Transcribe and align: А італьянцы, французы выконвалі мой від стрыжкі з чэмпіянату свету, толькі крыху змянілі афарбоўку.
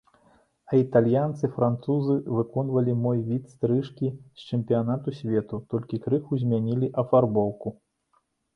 А 0.69 0.77
італьянцы, 0.83 1.49
французы 1.57 2.15
выконвалі 2.37 2.95
мой 3.03 3.21
від 3.29 3.43
стрыжкі 3.55 4.11
з 4.17 4.41
чэмпіянату 4.51 5.15
свету, 5.21 5.63
толькі 5.75 6.03
крыху 6.07 6.33
змянілі 6.45 6.93
афарбоўку. 7.05 7.67